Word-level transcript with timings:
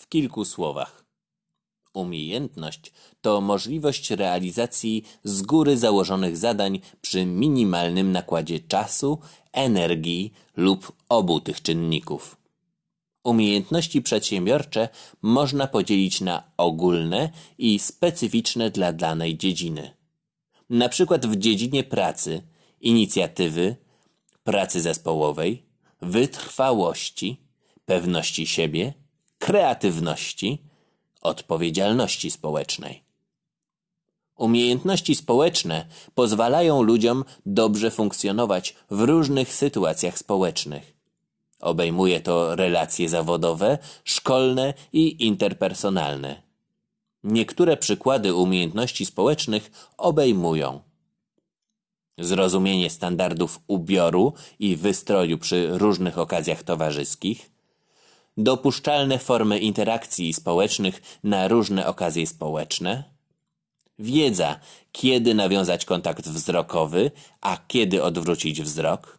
W 0.00 0.08
kilku 0.08 0.44
słowach. 0.44 1.04
Umiejętność 1.94 2.92
to 3.20 3.40
możliwość 3.40 4.10
realizacji 4.10 5.04
z 5.24 5.42
góry 5.42 5.76
założonych 5.76 6.36
zadań 6.36 6.80
przy 7.00 7.26
minimalnym 7.26 8.12
nakładzie 8.12 8.60
czasu, 8.60 9.18
energii 9.52 10.32
lub 10.56 10.92
obu 11.08 11.40
tych 11.40 11.62
czynników. 11.62 12.36
Umiejętności 13.24 14.02
przedsiębiorcze 14.02 14.88
można 15.22 15.66
podzielić 15.66 16.20
na 16.20 16.42
ogólne 16.56 17.30
i 17.58 17.78
specyficzne 17.78 18.70
dla 18.70 18.92
danej 18.92 19.38
dziedziny. 19.38 19.94
Na 20.70 20.88
przykład 20.88 21.26
w 21.26 21.36
dziedzinie 21.36 21.84
pracy, 21.84 22.42
inicjatywy, 22.80 23.76
pracy 24.44 24.80
zespołowej, 24.80 25.62
wytrwałości, 26.02 27.40
pewności 27.84 28.46
siebie, 28.46 28.99
kreatywności, 29.40 30.62
odpowiedzialności 31.20 32.30
społecznej. 32.30 33.04
Umiejętności 34.36 35.14
społeczne 35.14 35.86
pozwalają 36.14 36.82
ludziom 36.82 37.24
dobrze 37.46 37.90
funkcjonować 37.90 38.74
w 38.90 39.00
różnych 39.00 39.54
sytuacjach 39.54 40.18
społecznych. 40.18 40.96
Obejmuje 41.60 42.20
to 42.20 42.56
relacje 42.56 43.08
zawodowe, 43.08 43.78
szkolne 44.04 44.74
i 44.92 45.26
interpersonalne. 45.26 46.42
Niektóre 47.24 47.76
przykłady 47.76 48.34
umiejętności 48.34 49.06
społecznych 49.06 49.70
obejmują 49.96 50.80
zrozumienie 52.18 52.90
standardów 52.90 53.60
ubioru 53.66 54.32
i 54.58 54.76
wystroju 54.76 55.38
przy 55.38 55.68
różnych 55.78 56.18
okazjach 56.18 56.62
towarzyskich, 56.62 57.50
dopuszczalne 58.42 59.18
formy 59.18 59.58
interakcji 59.58 60.32
społecznych 60.34 61.02
na 61.24 61.48
różne 61.48 61.86
okazje 61.86 62.26
społeczne, 62.26 63.04
wiedza, 63.98 64.60
kiedy 64.92 65.34
nawiązać 65.34 65.84
kontakt 65.84 66.28
wzrokowy, 66.28 67.10
a 67.40 67.58
kiedy 67.68 68.02
odwrócić 68.02 68.62
wzrok, 68.62 69.18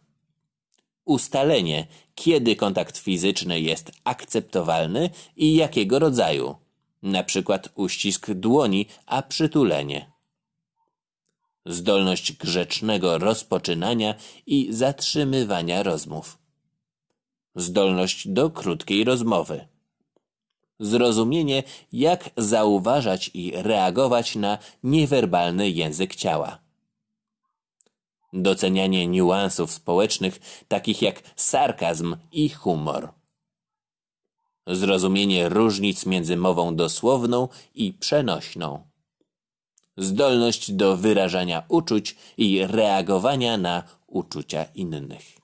ustalenie, 1.04 1.86
kiedy 2.14 2.56
kontakt 2.56 2.98
fizyczny 2.98 3.60
jest 3.60 3.92
akceptowalny 4.04 5.10
i 5.36 5.54
jakiego 5.54 5.98
rodzaju, 5.98 6.56
na 7.02 7.24
przykład 7.24 7.68
uścisk 7.74 8.30
dłoni, 8.30 8.86
a 9.06 9.22
przytulenie. 9.22 10.12
Zdolność 11.66 12.32
grzecznego 12.32 13.18
rozpoczynania 13.18 14.14
i 14.46 14.68
zatrzymywania 14.70 15.82
rozmów 15.82 16.41
zdolność 17.54 18.28
do 18.28 18.50
krótkiej 18.50 19.04
rozmowy. 19.04 19.66
Zrozumienie, 20.80 21.62
jak 21.92 22.30
zauważać 22.36 23.30
i 23.34 23.52
reagować 23.54 24.36
na 24.36 24.58
niewerbalny 24.82 25.70
język 25.70 26.14
ciała. 26.14 26.58
Docenianie 28.32 29.06
niuansów 29.06 29.72
społecznych, 29.72 30.64
takich 30.68 31.02
jak 31.02 31.22
sarkazm 31.36 32.16
i 32.32 32.48
humor. 32.48 33.12
Zrozumienie 34.66 35.48
różnic 35.48 36.06
między 36.06 36.36
mową 36.36 36.76
dosłowną 36.76 37.48
i 37.74 37.92
przenośną. 37.92 38.86
Zdolność 39.96 40.72
do 40.72 40.96
wyrażania 40.96 41.62
uczuć 41.68 42.16
i 42.36 42.66
reagowania 42.66 43.58
na 43.58 43.82
uczucia 44.06 44.64
innych. 44.64 45.41